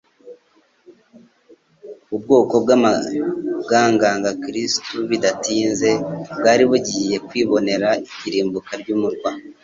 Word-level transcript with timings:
Ubwoko 2.15 2.55
bwangaga 3.63 4.29
Kristo 4.43 4.93
bidatinze 5.09 5.89
bwari 6.37 6.63
bugiye 6.71 7.15
kwibonera 7.27 7.89
irimbuka 8.27 8.71
ry'umurwa 8.81 9.29